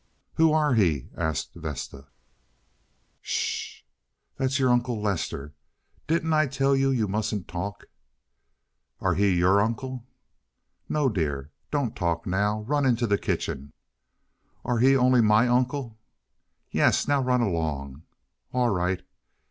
[0.33, 2.07] "Who are he?" asked Vesta.
[3.21, 3.83] "Sh!
[4.35, 5.53] That's your Uncle Lester.
[6.07, 7.85] Didn't I tell you you mustn't talk?"
[8.99, 10.07] "Are he your uncle?"
[10.89, 11.51] "No, dear.
[11.69, 12.63] Don't talk now.
[12.63, 13.73] Run into the kitchen."
[14.65, 15.99] "Are he only my uncle?"
[16.71, 17.07] "Yes.
[17.07, 18.01] Now run along."
[18.53, 19.03] "All right."